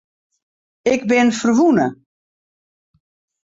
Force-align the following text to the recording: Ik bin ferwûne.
Ik 0.93 1.01
bin 1.09 1.27
ferwûne. 1.39 1.87